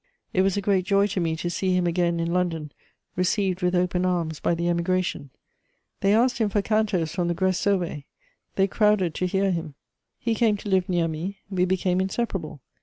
It 0.33 0.41
was 0.41 0.57
a 0.57 0.61
great 0.63 0.85
joy 0.85 1.05
to 1.05 1.19
me 1.19 1.35
to 1.35 1.49
see 1.51 1.75
him 1.75 1.85
again 1.85 2.19
in 2.19 2.33
London, 2.33 2.71
received 3.15 3.61
with 3.61 3.75
open 3.75 4.03
arms 4.03 4.39
by 4.39 4.55
the 4.55 4.67
Emigration; 4.67 5.29
they 5.99 6.11
asked 6.15 6.39
him 6.39 6.49
for 6.49 6.63
cantoes 6.63 7.13
from 7.13 7.27
the 7.27 7.35
Grèce 7.35 7.61
Sauvée; 7.63 8.05
they 8.55 8.65
crowded 8.65 9.13
to 9.13 9.27
hear 9.27 9.51
him. 9.51 9.75
He 10.17 10.33
came 10.33 10.57
to 10.57 10.69
live 10.69 10.89
near 10.89 11.07
me; 11.07 11.37
we 11.51 11.65
became 11.65 12.01
inseparable. 12.01 12.61